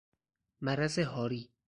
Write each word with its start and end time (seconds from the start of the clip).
مرض 0.61 0.99
هاری 0.99 1.51